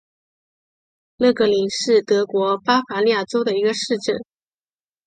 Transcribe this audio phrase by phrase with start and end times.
[1.17, 4.15] 勒格灵是德国巴伐利亚州的一个市镇。